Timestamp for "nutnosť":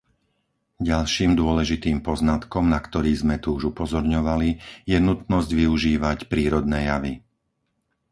5.07-5.49